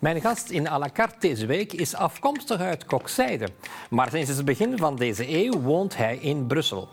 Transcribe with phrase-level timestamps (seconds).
[0.00, 3.48] Mijn gast in à la carte deze week is afkomstig uit Kokzijde.
[3.90, 6.88] Maar sinds het begin van deze eeuw woont hij in Brussel.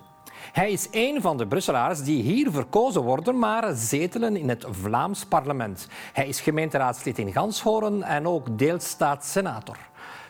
[0.51, 5.25] Hij is een van de Brusselaars die hier verkozen worden, maar zetelen in het Vlaams
[5.25, 5.88] parlement.
[6.14, 9.78] Hij is gemeenteraadslid in Ganshoren en ook deelstaatsenator.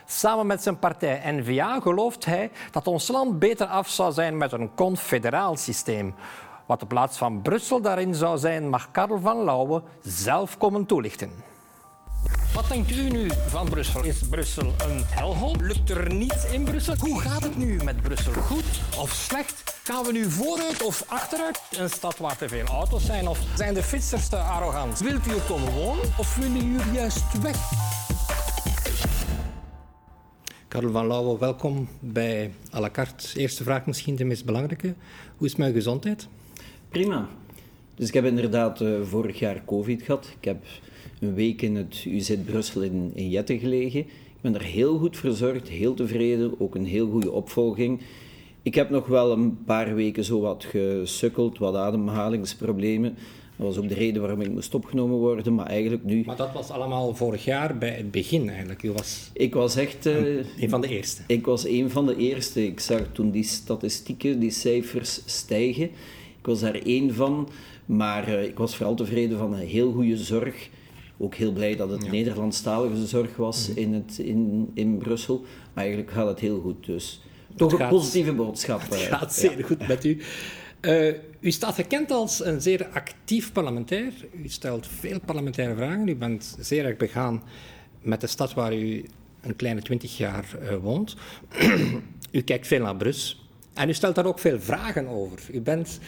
[0.06, 4.52] Samen met zijn partij N-VA gelooft hij dat ons land beter af zou zijn met
[4.52, 6.14] een confederaal systeem.
[6.66, 11.47] Wat de plaats van Brussel daarin zou zijn, mag Karel van Lauwe zelf komen toelichten.
[12.54, 14.04] Wat denkt u nu van Brussel?
[14.04, 15.56] Is Brussel een helhol?
[15.60, 16.94] Lukt er niets in Brussel?
[16.98, 18.32] Hoe gaat het nu met Brussel?
[18.32, 18.64] Goed
[18.98, 19.80] of slecht?
[19.84, 21.60] Gaan we nu vooruit of achteruit?
[21.78, 23.28] Een stad waar te veel auto's zijn?
[23.28, 24.98] Of zijn de fietsers te arrogant?
[24.98, 27.56] Wilt u er komen wonen of willen jullie juist weg?
[30.68, 33.38] Karel van Lauwe, welkom bij à la carte.
[33.38, 34.94] Eerste vraag misschien de meest belangrijke.
[35.36, 36.28] Hoe is mijn gezondheid?
[36.88, 37.28] Prima.
[37.94, 40.28] Dus ik heb inderdaad uh, vorig jaar COVID gehad.
[40.38, 40.64] Ik heb
[41.20, 44.00] een week in het UZ Brussel in, in Jette gelegen.
[44.00, 48.00] Ik ben er heel goed verzorgd, heel tevreden, ook een heel goede opvolging.
[48.62, 53.16] Ik heb nog wel een paar weken zo wat gesukkeld, wat ademhalingsproblemen.
[53.56, 56.22] Dat was ook de reden waarom ik moest opgenomen worden, maar eigenlijk nu...
[56.26, 58.82] Maar dat was allemaal vorig jaar, bij het begin eigenlijk?
[58.82, 59.30] U was...
[59.32, 60.06] Ik was echt...
[60.06, 60.14] Uh,
[60.60, 61.22] een van de eerste?
[61.26, 62.66] Ik was een van de eerste.
[62.66, 65.84] Ik zag toen die statistieken, die cijfers stijgen.
[66.38, 67.48] Ik was daar één van,
[67.86, 70.68] maar uh, ik was vooral tevreden van een heel goede zorg.
[71.18, 72.10] Ook heel blij dat het ja.
[72.10, 75.44] Nederlandstalige zorg was in, het, in, in Brussel.
[75.74, 77.22] Maar eigenlijk gaat het heel goed, dus...
[77.56, 78.80] Toch een positieve boodschap.
[78.90, 79.64] Het gaat zeer ja.
[79.64, 80.20] goed met u.
[80.80, 84.12] Uh, u staat gekend als een zeer actief parlementair.
[84.42, 86.08] U stelt veel parlementaire vragen.
[86.08, 87.42] U bent zeer erg begaan
[88.02, 89.04] met de stad waar u
[89.40, 91.16] een kleine twintig jaar uh, woont.
[92.30, 93.48] u kijkt veel naar Brus.
[93.74, 95.38] En u stelt daar ook veel vragen over.
[95.52, 95.98] U bent,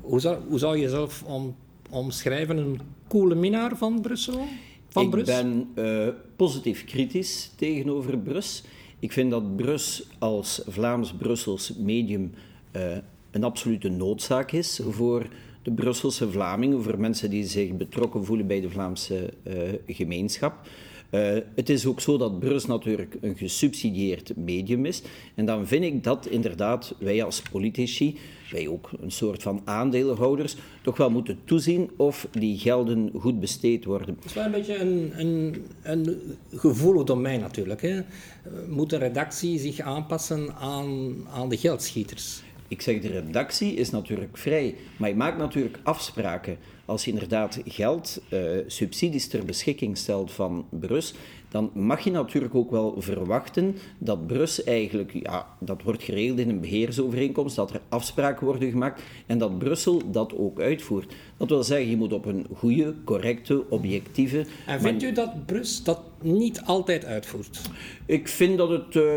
[0.00, 1.56] hoe zou, hoe zou je jezelf om,
[1.92, 4.46] omschrijven, een coole minnaar van Brussel?
[4.88, 5.26] Van ik Brus?
[5.26, 8.62] ben uh, positief kritisch tegenover Brus.
[8.98, 12.32] Ik vind dat Brus als Vlaams-Brussels medium
[12.76, 12.96] uh,
[13.30, 15.26] een absolute noodzaak is voor
[15.62, 19.54] de Brusselse Vlamingen, voor mensen die zich betrokken voelen bij de Vlaamse uh,
[19.86, 20.66] gemeenschap.
[21.14, 25.02] Uh, het is ook zo dat Brus natuurlijk een gesubsidieerd medium is.
[25.34, 28.18] En dan vind ik dat inderdaad wij als politici,
[28.50, 33.84] wij ook een soort van aandeelhouders, toch wel moeten toezien of die gelden goed besteed
[33.84, 34.14] worden.
[34.14, 36.20] Het is wel een beetje een, een, een
[36.54, 37.82] gevoelig domein natuurlijk.
[37.82, 38.00] Hè?
[38.68, 42.42] Moet de redactie zich aanpassen aan, aan de geldschieters?
[42.72, 46.56] Ik zeg, de redactie is natuurlijk vrij, maar je maakt natuurlijk afspraken.
[46.84, 51.14] Als je inderdaad geld, uh, subsidies ter beschikking stelt van Brus,
[51.52, 56.48] dan mag je natuurlijk ook wel verwachten dat Brus eigenlijk, ja, dat wordt geregeld in
[56.48, 61.14] een beheersovereenkomst, dat er afspraken worden gemaakt en dat Brussel dat ook uitvoert.
[61.36, 64.46] Dat wil zeggen, je moet op een goede, correcte, objectieve...
[64.66, 67.60] En vindt u dat Brus dat niet altijd uitvoert?
[68.06, 68.94] Ik vind dat het...
[68.94, 69.14] Uh,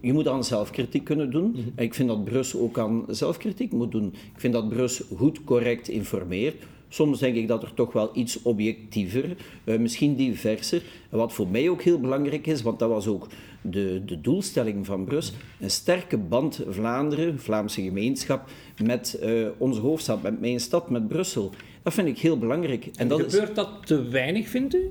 [0.00, 1.46] je moet aan zelfkritiek kunnen doen.
[1.46, 1.72] Mm-hmm.
[1.76, 4.06] Ik vind dat Brus ook aan zelfkritiek moet doen.
[4.34, 6.64] Ik vind dat Brus goed, correct informeert.
[6.88, 10.82] Soms denk ik dat er toch wel iets objectiever, uh, misschien diverser.
[11.10, 13.26] En wat voor mij ook heel belangrijk is, want dat was ook
[13.62, 18.48] de, de doelstelling van Brus, een sterke band Vlaanderen, Vlaamse gemeenschap,
[18.82, 21.50] met uh, onze hoofdstad, met mijn stad, met Brussel.
[21.82, 22.84] Dat vind ik heel belangrijk.
[22.84, 23.54] En, en dat gebeurt is...
[23.54, 24.90] dat te weinig, vindt u?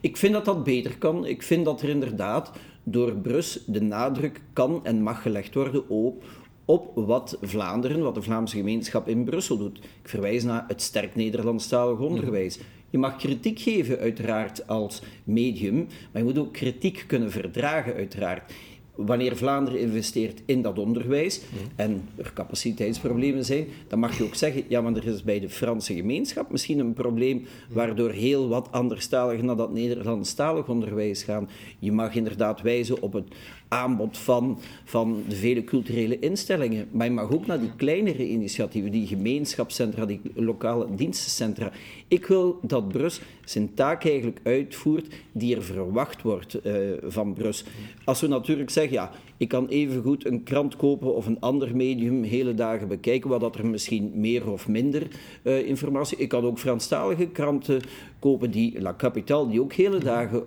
[0.00, 1.26] Ik vind dat dat beter kan.
[1.26, 2.50] Ik vind dat er inderdaad
[2.82, 6.24] door Brus de nadruk kan en mag gelegd worden op
[6.64, 9.78] op wat Vlaanderen, wat de Vlaamse gemeenschap in Brussel doet.
[9.78, 12.58] Ik verwijs naar het sterk Nederlandstalig onderwijs.
[12.90, 15.76] Je mag kritiek geven, uiteraard, als medium,
[16.12, 18.52] maar je moet ook kritiek kunnen verdragen, uiteraard
[18.94, 21.40] wanneer Vlaanderen investeert in dat onderwijs
[21.76, 25.48] en er capaciteitsproblemen zijn, dan mag je ook zeggen, ja, maar er is bij de
[25.48, 31.48] Franse gemeenschap misschien een probleem waardoor heel wat anderstaligen naar dat Nederlandstalig onderwijs gaan.
[31.78, 33.28] Je mag inderdaad wijzen op het
[33.74, 38.90] aanbod van, van de vele culturele instellingen, maar je mag ook naar die kleinere initiatieven,
[38.90, 41.70] die gemeenschapscentra, die lokale dienstencentra.
[42.08, 47.64] Ik wil dat Brus zijn taak eigenlijk uitvoert die er verwacht wordt uh, van Brus.
[48.04, 52.22] Als we natuurlijk zeggen, ja, ik kan evengoed een krant kopen of een ander medium
[52.22, 55.02] hele dagen bekijken, wat dat er misschien meer of minder
[55.42, 56.18] uh, informatie.
[56.18, 57.82] Ik kan ook Franstalige kranten
[58.18, 60.44] kopen die La Capitale, die ook hele dagen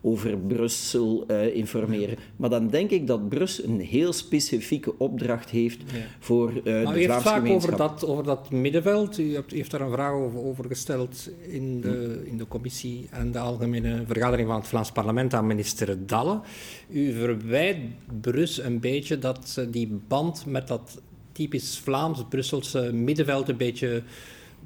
[0.00, 2.16] over Brussel uh, informeren.
[2.36, 5.98] Maar dan denk ik dat Brussel een heel specifieke opdracht heeft ja.
[6.18, 7.72] voor uh, de maar u Vlaamse vaak gemeenschap.
[7.72, 9.18] over dat, over dat middenveld.
[9.18, 13.06] U hebt, u heeft daar een vraag over, over gesteld in de, in de commissie
[13.10, 16.40] en de algemene vergadering van het Vlaams parlement aan minister Dalle.
[16.88, 17.78] U verwijt
[18.20, 21.00] Brus een beetje dat die band met dat
[21.32, 24.02] typisch Vlaams-Brusselse middenveld een beetje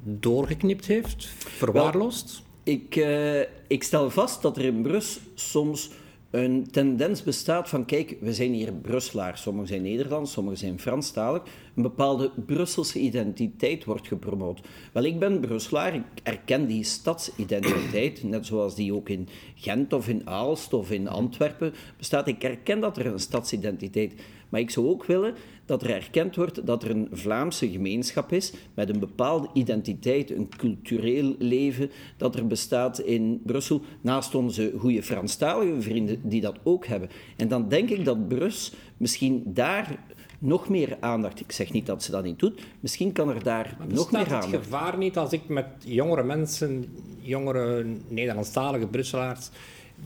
[0.03, 2.41] doorgeknipt heeft, verwaarloosd?
[2.63, 5.89] Ik, uh, ik stel vast dat er in Brus soms
[6.31, 11.41] een tendens bestaat van, kijk, we zijn hier Brusselaars, sommigen zijn Nederlands, sommigen zijn Franstalig,
[11.75, 14.61] een bepaalde Brusselse identiteit wordt gepromoot.
[14.91, 20.07] Wel, ik ben Brusselaar, ik erken die stadsidentiteit, net zoals die ook in Gent of
[20.07, 22.27] in Aalst of in Antwerpen bestaat.
[22.27, 24.13] Ik erken dat er een stadsidentiteit
[24.49, 25.33] maar ik zou ook willen
[25.65, 30.49] dat er erkend wordt dat er een Vlaamse gemeenschap is met een bepaalde identiteit, een
[30.57, 36.85] cultureel leven dat er bestaat in Brussel, naast onze goede Franstalige vrienden die dat ook
[36.85, 37.09] hebben.
[37.35, 39.99] En dan denk ik dat Brus misschien daar
[40.39, 41.39] nog meer aandacht.
[41.39, 42.61] Ik zeg niet dat ze dat niet doet.
[42.79, 44.51] Misschien kan er daar nog meer aandacht.
[44.51, 46.85] het gevaar niet als ik met jongere mensen,
[47.19, 49.49] jongere Nederlandstalige Brusselaars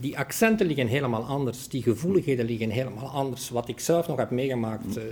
[0.00, 3.50] die accenten liggen helemaal anders, die gevoeligheden liggen helemaal anders.
[3.50, 5.02] Wat ik zelf nog heb meegemaakt uh,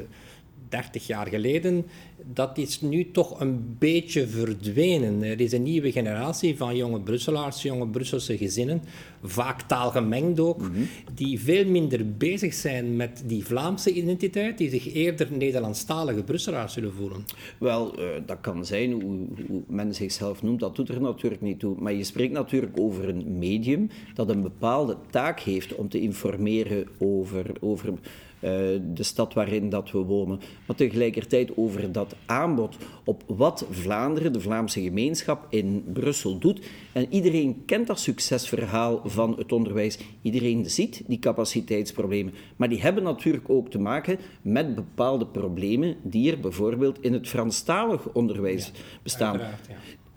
[0.70, 1.87] 30 jaar geleden,
[2.32, 5.22] dat is nu toch een beetje verdwenen.
[5.22, 8.82] Er is een nieuwe generatie van jonge Brusselaars, jonge Brusselse gezinnen,
[9.22, 10.81] vaak taalgemengd ook, mhm.
[11.14, 16.93] die veel minder bezig zijn met die Vlaamse identiteit, die zich eerder Nederlandstalige Brusselaars zullen
[16.93, 17.25] voelen.
[17.58, 21.58] Wel, uh, dat kan zijn, hoe, hoe, men zichzelf noemt, dat doet er natuurlijk niet
[21.58, 21.76] toe.
[21.78, 26.87] Maar je spreekt natuurlijk over een medium dat een bepaalde taak heeft om te informeren
[26.99, 27.93] over, over
[28.41, 34.41] de stad waarin dat we wonen, maar tegelijkertijd over dat aanbod op wat Vlaanderen, de
[34.41, 36.61] Vlaamse gemeenschap in Brussel doet.
[36.93, 39.99] En iedereen kent dat succesverhaal van het onderwijs.
[40.23, 42.35] Iedereen ziet die capaciteitsproblemen.
[42.57, 47.29] Maar die hebben natuurlijk ook te maken met bepaalde problemen die er bijvoorbeeld in het
[47.29, 48.73] Franstalig onderwijs
[49.03, 49.41] bestaan.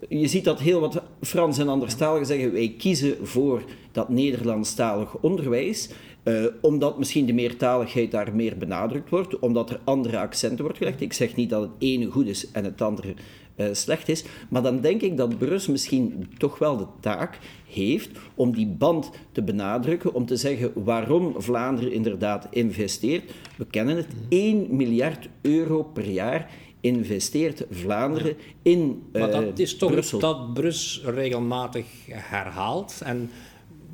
[0.08, 3.62] Je ziet dat heel wat Frans en anderstaligen zeggen: wij kiezen voor
[3.92, 5.88] dat Nederlandstalig onderwijs.
[6.24, 11.00] Uh, omdat misschien de meertaligheid daar meer benadrukt wordt, omdat er andere accenten wordt gelegd.
[11.00, 13.14] Ik zeg niet dat het ene goed is en het andere
[13.56, 17.38] uh, slecht is, maar dan denk ik dat Brus misschien toch wel de taak
[17.68, 23.32] heeft om die band te benadrukken, om te zeggen waarom Vlaanderen inderdaad investeert.
[23.56, 26.50] We kennen het, 1 miljard euro per jaar
[26.80, 30.18] investeert Vlaanderen in uh, Maar dat is toch Brussel.
[30.18, 33.30] dat Brus regelmatig herhaalt en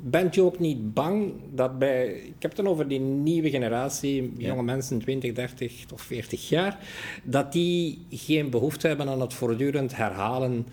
[0.01, 2.07] bent je ook niet bang dat bij...
[2.13, 6.79] Ik heb het dan over die nieuwe generatie, jonge mensen, 20, 30 of 40 jaar,
[7.23, 10.67] dat die geen behoefte hebben aan het voortdurend herhalen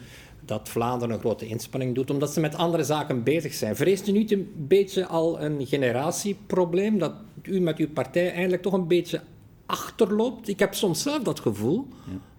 [0.44, 3.76] dat Vlaanderen een grote inspanning doet, omdat ze met andere zaken bezig zijn.
[3.76, 8.72] Vreest u niet een beetje al een generatieprobleem, dat u met uw partij eigenlijk toch
[8.72, 9.20] een beetje
[9.66, 10.48] achterloopt?
[10.48, 11.86] Ik heb soms zelf dat gevoel,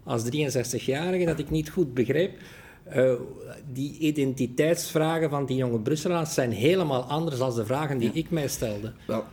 [0.03, 2.37] als 63-jarige, dat ik niet goed begrijp
[2.95, 3.13] uh,
[3.73, 8.47] die identiteitsvragen van die jonge Brusselaars zijn helemaal anders dan de vragen die ik mij
[8.47, 8.93] stelde.
[9.07, 9.23] Wel,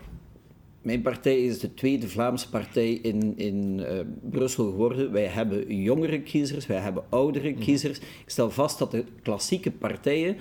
[0.82, 3.86] mijn partij is de tweede Vlaamse partij in, in uh,
[4.30, 5.12] Brussel geworden.
[5.12, 7.60] Wij hebben jongere kiezers, wij hebben oudere mhm.
[7.60, 7.98] kiezers.
[7.98, 10.36] Ik stel vast dat de klassieke partijen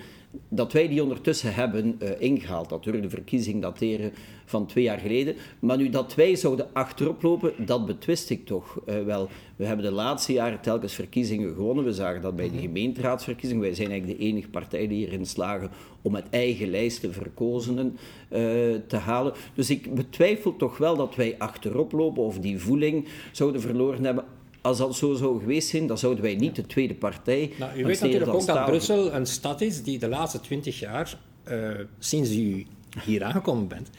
[0.48, 2.70] dat wij die ondertussen hebben uh, ingehaald.
[2.70, 4.12] Natuurlijk, de verkiezing dateren
[4.44, 5.34] van twee jaar geleden.
[5.58, 9.28] Maar nu dat wij zouden achterop lopen, dat betwist ik toch uh, wel.
[9.56, 11.84] We hebben de laatste jaren telkens verkiezingen gewonnen.
[11.84, 12.62] We zagen dat bij de mhm.
[12.62, 13.62] gemeenteraadsverkiezingen.
[13.62, 15.70] Wij zijn eigenlijk de enige partij die erin slagen
[16.02, 17.96] om met eigen lijsten verkozenen
[18.30, 18.38] uh,
[18.86, 19.32] te halen.
[19.54, 24.24] Dus ik betwijfel toch wel dat wij achterop lopen of die voeling zouden verloren hebben
[24.66, 27.52] als dat zo zou geweest zijn, dan zouden wij niet de tweede partij.
[27.58, 31.18] Nou, u weet natuurlijk ook dat Brussel een stad is die de laatste twintig jaar,
[31.48, 32.66] uh, sinds u
[33.04, 33.90] hier aangekomen bent,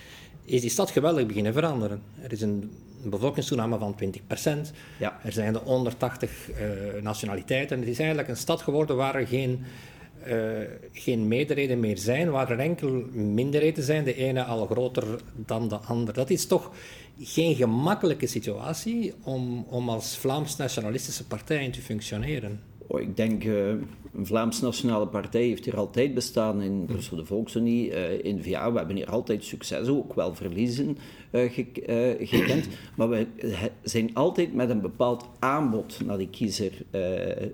[0.45, 2.01] is die stad geweldig beginnen veranderen.
[2.21, 2.71] Er is een
[3.03, 4.21] bevolkingstoename van 20
[4.99, 5.19] Ja.
[5.23, 7.79] Er zijn er 180 uh, nationaliteiten.
[7.79, 9.65] Het is eigenlijk een stad geworden waar er geen,
[10.91, 15.77] geen meerderheden meer zijn, waar er enkel minderheden zijn, de ene al groter dan de
[15.77, 16.13] andere.
[16.13, 16.71] Dat is toch
[17.19, 22.59] geen gemakkelijke situatie om, om als Vlaams-nationalistische partij in te functioneren.
[22.89, 27.91] Oh, ik denk, uh, een Vlaams-nationale partij heeft hier altijd bestaan in Brussel de Volksunie,
[27.91, 28.71] uh, in VA.
[28.71, 30.97] We hebben hier altijd succes, ook wel verliezen
[31.31, 31.51] uh,
[32.19, 32.67] gekend.
[32.95, 33.27] Maar we
[33.83, 36.71] zijn altijd met een bepaald aanbod naar die kiezer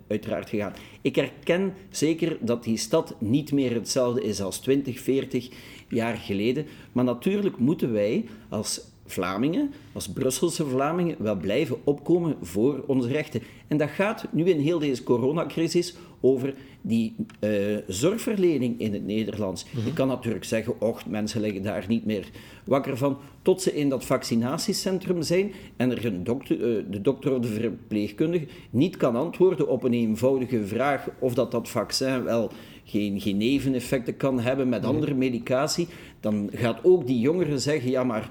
[0.07, 0.73] uiteraard gegaan.
[1.01, 5.49] Ik herken zeker dat die stad niet meer hetzelfde is als 20, 40
[5.87, 6.65] jaar geleden.
[6.91, 13.41] Maar natuurlijk moeten wij als Vlamingen, als Brusselse Vlamingen, wel blijven opkomen voor onze rechten.
[13.67, 19.65] En dat gaat nu in heel deze coronacrisis over die uh, zorgverlening in het Nederlands.
[19.71, 22.29] Mm Je kan natuurlijk zeggen, och, mensen liggen daar niet meer
[22.65, 27.33] wakker van, tot ze in dat vaccinatiecentrum zijn en er een dokter, uh, de dokter
[27.33, 32.51] of de verpleegkundige niet kan antwoorden op een eenvoudige vraag of dat dat vaccin wel
[32.83, 34.89] geen, geen neveneffecten kan hebben met mhm.
[34.89, 35.87] andere medicatie,
[36.19, 38.29] dan gaat ook die jongere zeggen, ja maar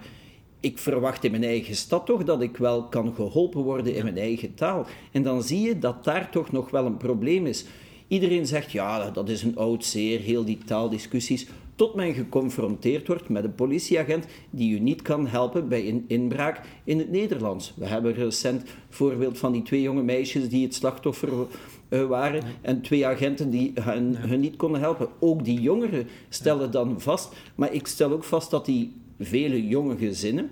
[0.63, 4.19] ik verwacht in mijn eigen stad toch dat ik wel kan geholpen worden in mijn
[4.19, 4.87] eigen taal.
[5.13, 7.65] En dan zie je dat daar toch nog wel een probleem is.
[8.09, 11.47] Iedereen zegt, ja, dat is een oud zeer, heel die taaldiscussies.
[11.75, 16.61] Tot men geconfronteerd wordt met een politieagent die u niet kan helpen bij een inbraak
[16.85, 17.73] in het Nederlands.
[17.77, 21.29] We hebben recent het voorbeeld van die twee jonge meisjes die het slachtoffer
[21.89, 25.09] uh, waren en twee agenten die hun, niet konden helpen.
[25.19, 29.97] Ook die jongeren stellen dan vast, maar ik stel ook vast dat die vele jonge
[29.97, 30.51] gezinnen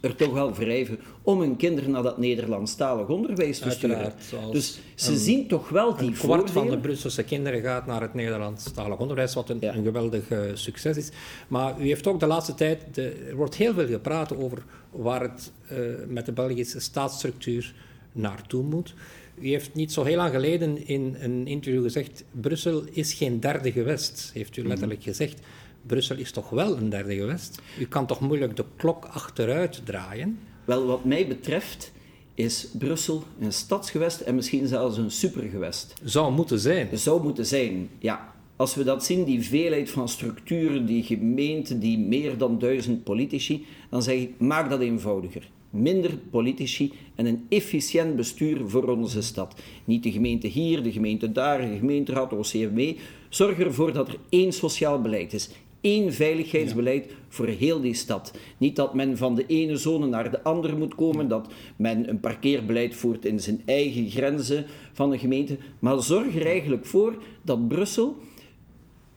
[0.00, 4.12] er toch wel wrijven om hun kinderen naar dat Nederlandstalig onderwijs te sturen.
[4.50, 8.14] Dus ze zien toch wel die Een kwart van de Brusselse kinderen gaat naar het
[8.14, 11.10] Nederlandstalig onderwijs, wat een, een geweldig uh, succes is.
[11.48, 15.20] Maar u heeft ook de laatste tijd, de, er wordt heel veel gepraat over waar
[15.20, 17.74] het uh, met de Belgische staatsstructuur
[18.12, 18.94] naartoe moet.
[19.40, 23.72] U heeft niet zo heel lang geleden in een interview gezegd: Brussel is geen derde
[23.72, 25.40] gewest, heeft u letterlijk gezegd.
[25.86, 27.62] Brussel is toch wel een derde gewest?
[27.78, 30.38] U kan toch moeilijk de klok achteruit draaien?
[30.64, 31.92] Wel, wat mij betreft
[32.34, 35.94] is Brussel een stadsgewest en misschien zelfs een supergewest.
[36.04, 36.88] Zou moeten zijn.
[36.98, 38.32] Zou moeten zijn, ja.
[38.56, 43.66] Als we dat zien, die veelheid van structuren, die gemeente, die meer dan duizend politici,
[43.90, 45.48] dan zeg ik, maak dat eenvoudiger.
[45.70, 49.54] Minder politici en een efficiënt bestuur voor onze stad.
[49.84, 52.96] Niet de gemeente hier, de gemeente daar, de gemeenteraad, OCMW.
[53.28, 58.32] Zorg ervoor dat er één sociaal beleid is één veiligheidsbeleid voor heel die stad.
[58.58, 62.20] Niet dat men van de ene zone naar de andere moet komen, dat men een
[62.20, 67.68] parkeerbeleid voert in zijn eigen grenzen van de gemeente, maar zorg er eigenlijk voor dat
[67.68, 68.16] Brussel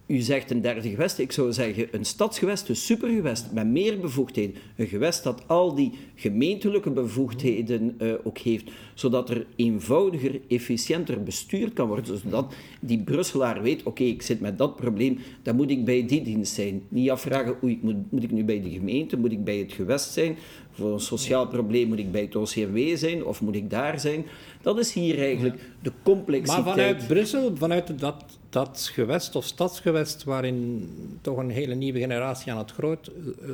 [0.05, 4.55] u zegt een derde gewest, ik zou zeggen een stadsgewest, een supergewest met meer bevoegdheden.
[4.75, 11.73] Een gewest dat al die gemeentelijke bevoegdheden uh, ook heeft, zodat er eenvoudiger, efficiënter bestuurd
[11.73, 15.85] kan worden, zodat die Brusselaar weet, oké, ik zit met dat probleem, dan moet ik
[15.85, 16.83] bij die dienst zijn.
[16.89, 20.11] Niet afvragen, oei, moet, moet ik nu bij de gemeente, moet ik bij het gewest
[20.11, 20.37] zijn,
[20.71, 24.25] voor een sociaal probleem moet ik bij het OCMW zijn of moet ik daar zijn.
[24.63, 26.65] Dat is hier eigenlijk de complexiteit.
[26.65, 30.89] Maar vanuit Brussel, vanuit dat, dat gewest of stadsgewest waarin
[31.21, 33.53] toch een hele nieuwe generatie aan het groot, uh,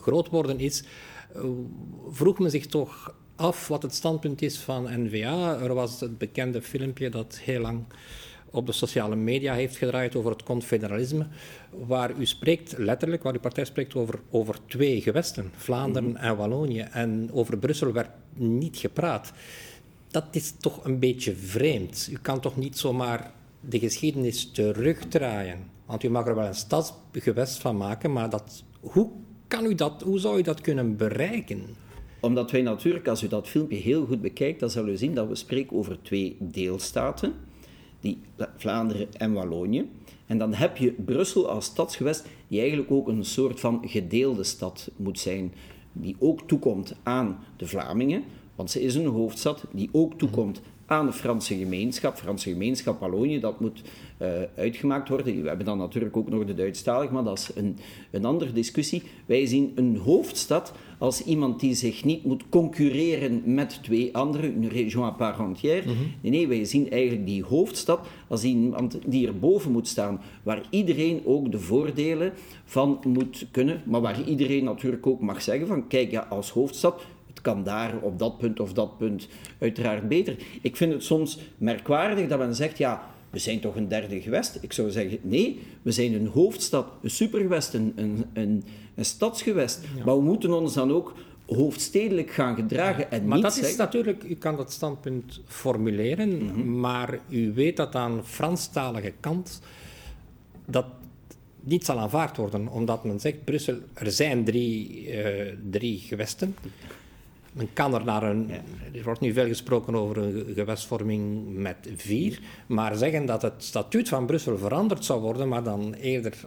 [0.00, 0.84] groot worden is,
[1.36, 1.42] uh,
[2.10, 5.58] vroeg men zich toch af wat het standpunt is van N-VA.
[5.60, 7.84] Er was het bekende filmpje dat heel lang
[8.50, 11.26] op de sociale media heeft gedraaid over het confederalisme,
[11.70, 16.24] waar u spreekt letterlijk, waar uw partij spreekt over, over twee gewesten, Vlaanderen mhm.
[16.24, 16.80] en Wallonië.
[16.80, 19.32] En over Brussel werd niet gepraat.
[20.10, 22.08] Dat is toch een beetje vreemd.
[22.10, 25.58] U kan toch niet zomaar de geschiedenis terugdraaien.
[25.86, 29.10] Want u mag er wel een stadsgewest van maken, maar dat, hoe,
[29.48, 31.62] kan u dat, hoe zou u dat kunnen bereiken?
[32.20, 35.28] Omdat wij natuurlijk, als u dat filmpje heel goed bekijkt, dan zal u zien dat
[35.28, 37.32] we spreken over twee deelstaten
[38.00, 38.20] die
[38.56, 39.90] Vlaanderen en Wallonië.
[40.26, 44.90] En dan heb je Brussel als stadsgewest, die eigenlijk ook een soort van gedeelde stad
[44.96, 45.52] moet zijn,
[45.92, 48.24] die ook toekomt aan de Vlamingen,
[48.58, 52.16] want ze is een hoofdstad die ook toekomt aan de Franse gemeenschap.
[52.16, 53.82] Franse gemeenschap Wallonië, dat moet
[54.22, 55.42] uh, uitgemaakt worden.
[55.42, 57.76] We hebben dan natuurlijk ook nog de Duitsstalig, maar dat is een,
[58.10, 59.02] een andere discussie.
[59.26, 64.68] Wij zien een hoofdstad als iemand die zich niet moet concurreren met twee andere, een
[64.68, 65.82] région à part entière.
[65.86, 65.96] Mhm.
[66.20, 71.20] Nee, nee, wij zien eigenlijk die hoofdstad als iemand die erboven moet staan, waar iedereen
[71.24, 72.32] ook de voordelen
[72.64, 77.02] van moet kunnen, maar waar iedereen natuurlijk ook mag zeggen van, kijk, ja, als hoofdstad
[77.38, 79.28] het kan daar op dat punt of dat punt
[79.58, 80.36] uiteraard beter.
[80.62, 84.58] Ik vind het soms merkwaardig dat men zegt, ja, we zijn toch een derde gewest?
[84.60, 88.64] Ik zou zeggen, nee, we zijn een hoofdstad, een supergewest, een, een, een,
[88.94, 89.80] een stadsgewest.
[90.04, 91.14] Maar we moeten ons dan ook
[91.46, 93.72] hoofdstedelijk gaan gedragen en maar niet dat zeggen...
[93.72, 96.80] is natuurlijk, u kan dat standpunt formuleren, mhm.
[96.80, 99.60] maar u weet dat aan Franstalige kant
[100.66, 100.86] dat
[101.60, 106.54] niet zal aanvaard worden, omdat men zegt, Brussel, er zijn drie, uh, drie gewesten.
[107.58, 108.50] Men kan er naar een.
[108.94, 112.40] Er wordt nu veel gesproken over een gewestvorming met vier.
[112.66, 116.44] Maar zeggen dat het statuut van Brussel veranderd zou worden, maar dan eerder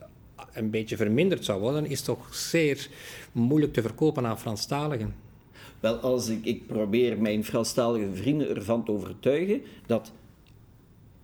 [0.53, 2.89] een beetje verminderd zou worden, is toch zeer
[3.31, 5.15] moeilijk te verkopen aan Franstaligen.
[5.79, 10.11] Wel, als ik, ik probeer mijn Franstalige vrienden ervan te overtuigen dat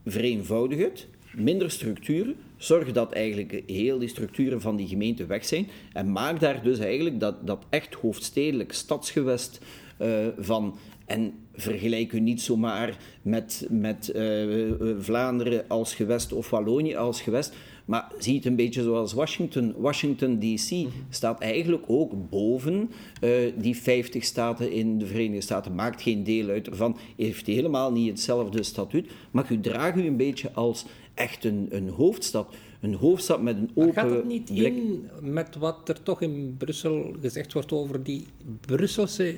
[0.05, 1.07] vereenvoudig het,
[1.39, 6.39] minder structuren, zorg dat eigenlijk heel die structuren van die gemeente weg zijn en maak
[6.39, 9.59] daar dus eigenlijk dat, dat echt hoofdstedelijk stadsgewest
[10.01, 10.77] uh, van.
[11.05, 17.53] En vergelijk u niet zomaar met, met uh, Vlaanderen als gewest of Wallonië als gewest,
[17.87, 19.73] maar zie het een beetje zoals Washington.
[19.77, 22.91] Washington DC staat eigenlijk ook boven
[23.21, 25.75] uh, die 50 staten in de Verenigde Staten.
[25.75, 26.97] Maakt geen deel uit ervan.
[27.15, 29.11] Heeft helemaal niet hetzelfde statuut.
[29.31, 32.55] Maar u draagt u een beetje als echt een, een hoofdstad.
[32.81, 36.55] Een hoofdstad met een open maar gaat het niet in met wat er toch in
[36.57, 38.25] Brussel gezegd wordt over die
[38.61, 39.35] Brusselse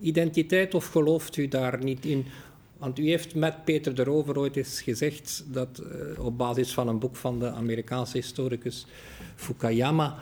[0.00, 0.74] identiteit?
[0.74, 2.24] Of gelooft u daar niet in?
[2.80, 6.88] Want u heeft met Peter de Rover ooit eens gezegd dat uh, op basis van
[6.88, 8.86] een boek van de Amerikaanse historicus
[9.34, 10.18] Fukuyama,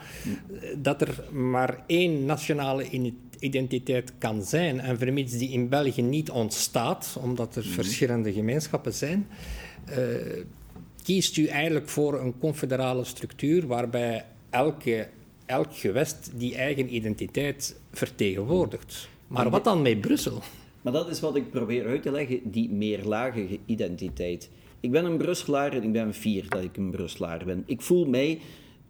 [0.77, 4.79] dat er maar één nationale identiteit kan zijn.
[4.79, 7.73] En vermits die in België niet ontstaat, omdat er mhm.
[7.73, 9.27] verschillende gemeenschappen zijn,
[9.89, 9.95] uh,
[11.03, 15.07] kiest u eigenlijk voor een confederale structuur waarbij elke,
[15.45, 19.09] elk gewest die eigen identiteit vertegenwoordigt.
[19.27, 20.41] Maar wat dan met Brussel?
[20.81, 24.49] Maar dat is wat ik probeer uit te leggen, die meerlagige identiteit.
[24.79, 27.63] Ik ben een Brusselaar en ik ben fier dat ik een Brusselaar ben.
[27.65, 28.39] Ik voel mij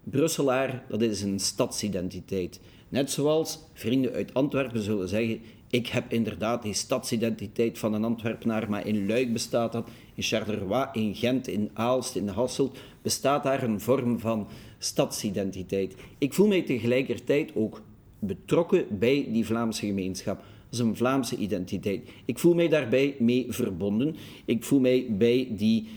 [0.04, 2.60] Brusselaar, dat is een stadsidentiteit.
[2.90, 8.70] Net zoals vrienden uit Antwerpen zullen zeggen: Ik heb inderdaad die stadsidentiteit van een Antwerpenaar,
[8.70, 13.64] maar in Luik bestaat dat, in Charleroi, in Gent, in Aalst, in Hasselt bestaat daar
[13.64, 15.96] een vorm van stadsidentiteit.
[16.18, 17.82] Ik voel mij tegelijkertijd ook
[18.20, 20.44] betrokken bij die Vlaamse gemeenschap.
[20.78, 22.10] Een Vlaamse identiteit.
[22.26, 24.16] Ik voel mij daarbij mee verbonden.
[24.46, 25.88] Ik voel mij bij die,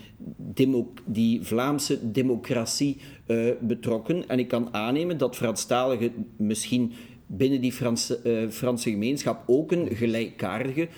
[1.06, 4.28] die Vlaamse democratie uh, betrokken.
[4.28, 6.92] En ik kan aannemen dat Franstaligen misschien
[7.26, 10.88] binnen die Franse, uh, Franse gemeenschap ook een gelijkaardige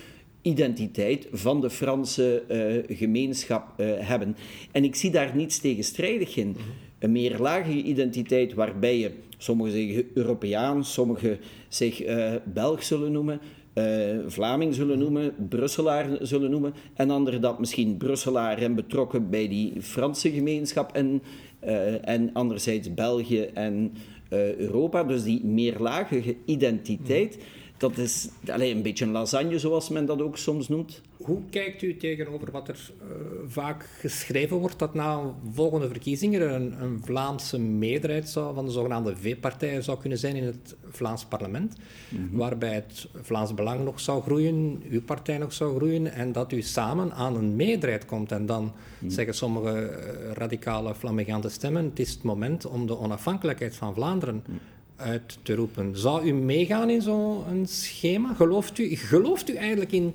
[0.42, 2.42] identiteit van de Franse
[2.88, 4.36] uh, gemeenschap hebben.
[4.72, 6.56] En ik zie daar niets tegenstrijdig in.
[6.98, 11.38] Een meerlagige identiteit waarbij je, sommigen zeggen Europeaan, sommigen
[11.68, 12.02] zich
[12.44, 13.40] Belg zullen noemen,
[13.74, 13.84] uh,
[14.26, 19.82] Vlaming zullen noemen, Brusselaar zullen noemen, en anderen dat misschien Brusselaar en betrokken bij die
[19.82, 21.22] Franse gemeenschap en,
[21.64, 23.92] uh, en anderzijds België en
[24.32, 25.04] uh, Europa.
[25.04, 27.38] Dus die meerlagige identiteit,
[27.84, 31.00] dat is alleen een beetje een lasagne zoals men dat ook soms noemt.
[31.16, 33.06] Hoe kijkt u tegenover wat er uh,
[33.46, 39.16] vaak geschreven wordt dat na volgende verkiezingen een, een Vlaamse meerderheid zou, van de zogenaamde
[39.16, 41.76] V-partijen zou kunnen zijn in het Vlaams parlement,
[42.08, 42.36] mhm.
[42.36, 46.62] waarbij het Vlaams Belang nog zou groeien, uw partij nog zou groeien en dat u
[46.62, 49.10] samen aan een meerderheid komt en dan mhm.
[49.10, 54.42] zeggen sommige uh, radicale flamigante stemmen het is het moment om de onafhankelijkheid van Vlaanderen
[54.46, 54.58] mhm.
[54.96, 55.96] Uit te roepen.
[55.96, 58.34] Zou u meegaan in zo'n schema?
[58.34, 60.14] Gelooft u, gelooft u eigenlijk in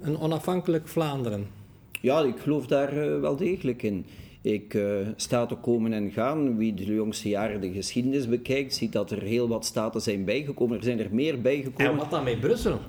[0.00, 1.46] een onafhankelijk Vlaanderen?
[2.00, 4.06] Ja, ik geloof daar uh, wel degelijk in.
[4.42, 6.56] Ik uh, sta te komen en gaan.
[6.56, 10.76] Wie de jongste jaren de geschiedenis bekijkt, ziet dat er heel wat staten zijn bijgekomen.
[10.76, 11.92] Er zijn er meer bijgekomen.
[11.92, 12.80] En wat dan met Brussel?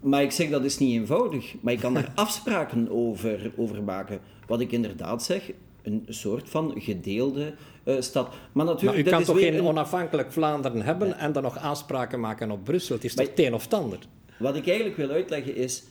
[0.00, 1.54] Maar ik zeg dat is niet eenvoudig.
[1.60, 4.20] Maar je kan er afspraken over, over maken.
[4.46, 5.50] Wat ik inderdaad zeg,
[5.92, 8.34] een soort van gedeelde uh, stad.
[8.52, 12.50] Maar natuurlijk, maar u kan toch geen onafhankelijk Vlaanderen hebben en dan nog afspraken maken
[12.50, 12.94] op Brussel?
[12.94, 13.98] Het is toch het een of het ander?
[14.38, 15.82] Wat ik eigenlijk wil uitleggen is,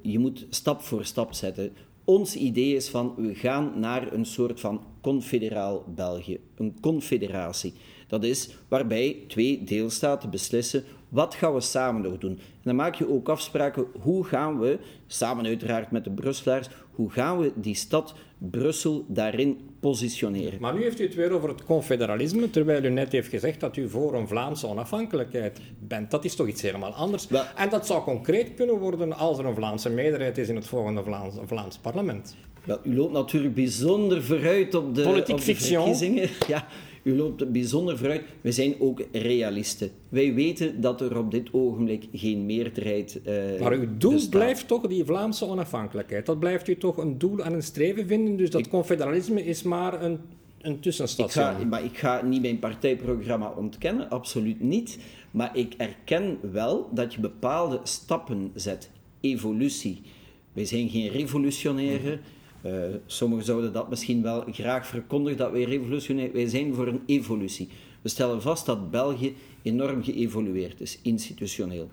[0.00, 1.72] je moet stap voor stap zetten.
[2.04, 7.72] Ons idee is van, we gaan naar een soort van confederaal België, een confederatie.
[8.06, 10.84] Dat is waarbij twee deelstaten beslissen
[11.16, 12.30] wat gaan we samen nog doen.
[12.30, 17.10] En dan maak je ook afspraken hoe gaan we, samen uiteraard met de Brusselaars, hoe
[17.10, 20.60] gaan we die stad Brussel daarin positioneren.
[20.60, 23.76] Maar nu heeft u het weer over het confederalisme, terwijl u net heeft gezegd dat
[23.76, 26.10] u voor een Vlaamse onafhankelijkheid bent.
[26.10, 27.28] Dat is toch iets helemaal anders.
[27.56, 31.02] En dat zou concreet kunnen worden als er een Vlaamse meerderheid is in het volgende
[31.02, 32.36] Vlaams, Vlaams parlement.
[32.64, 36.28] Wel, u loopt natuurlijk bijzonder vooruit op de, Politiek op de verkiezingen.
[36.46, 36.66] Ja,
[37.06, 38.22] u loopt bijzonder vooruit.
[38.40, 39.90] We zijn ook realisten.
[40.08, 44.86] Wij weten dat er op dit ogenblik geen meerderheid uh, Maar uw doel blijft toch
[44.86, 46.26] die Vlaamse onafhankelijkheid.
[46.26, 48.36] Dat blijft u toch een doel en een streven vinden.
[48.36, 50.18] Dus dat confederalisme is maar een,
[50.60, 51.50] een tussenstation.
[51.50, 54.98] Ik ga, maar ik ga niet mijn partijprogramma ontkennen, absoluut niet.
[55.30, 58.90] Maar ik erken wel dat je bepaalde stappen zet.
[59.20, 60.02] Evolutie.
[60.52, 62.20] Wij zijn geen revolutionairen.
[62.66, 62.72] Uh,
[63.06, 67.68] sommigen zouden dat misschien wel graag verkondigen, dat wij revolutionair Wij zijn voor een evolutie.
[68.02, 71.88] We stellen vast dat België enorm geëvolueerd is, institutioneel.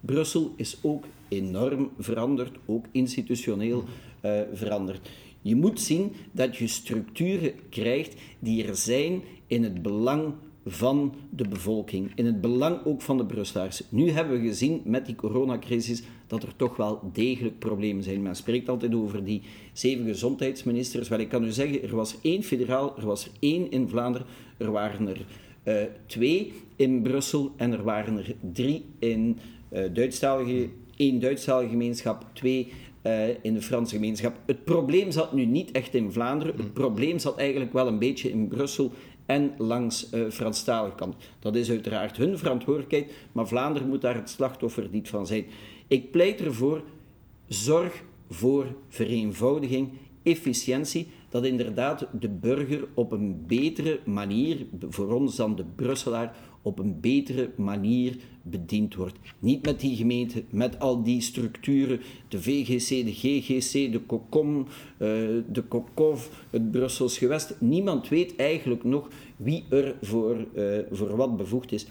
[0.00, 3.84] Brussel is ook enorm veranderd, ook institutioneel
[4.24, 5.10] uh, veranderd.
[5.42, 10.34] Je moet zien dat je structuren krijgt die er zijn in het belang
[10.68, 13.82] van de bevolking, in het belang ook van de Brusselaars.
[13.88, 18.22] Nu hebben we gezien met die coronacrisis dat er toch wel degelijk problemen zijn.
[18.22, 21.08] Men spreekt altijd over die zeven gezondheidsministers.
[21.08, 24.26] Wel, ik kan u zeggen, er was één federaal, er was er één in Vlaanderen,
[24.58, 25.26] er waren er
[25.64, 29.38] uh, twee in Brussel en er waren er drie in
[29.72, 34.36] uh, Duitsstalige, één Duitsstalige gemeenschap, twee uh, in de Franse gemeenschap.
[34.46, 38.30] Het probleem zat nu niet echt in Vlaanderen, het probleem zat eigenlijk wel een beetje
[38.30, 38.92] in Brussel
[39.26, 41.16] en langs uh, Franstalige kant.
[41.38, 45.44] Dat is uiteraard hun verantwoordelijkheid, maar Vlaanderen moet daar het slachtoffer niet van zijn.
[45.86, 46.82] Ik pleit ervoor,
[47.48, 49.90] zorg voor vereenvoudiging,
[50.22, 51.08] efficiëntie.
[51.28, 56.36] Dat inderdaad de burger op een betere manier, voor ons dan de Brusselaar,
[56.66, 59.18] op een betere manier bediend wordt.
[59.38, 64.66] Niet met die gemeente, met al die structuren, de VGC, de GGC, de COCOM, uh,
[65.52, 67.54] de COCOV, het Brussels gewest.
[67.60, 71.86] Niemand weet eigenlijk nog wie er voor, uh, voor wat bevoegd is.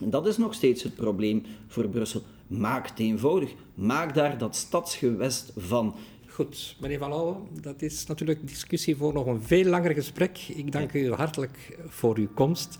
[0.00, 2.22] En dat is nog steeds het probleem voor Brussel.
[2.46, 3.54] Maak het eenvoudig.
[3.74, 5.94] Maak daar dat stadsgewest van.
[6.26, 10.38] Goed, meneer Van Lauwe, dat is natuurlijk discussie voor nog een veel langer gesprek.
[10.38, 12.78] Ik dank u hartelijk voor uw komst.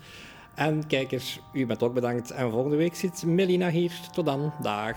[0.55, 2.31] En kijkers, u bent ook bedankt.
[2.31, 3.91] En volgende week zit Melina hier.
[4.11, 4.53] Tot dan.
[4.61, 4.95] Dag.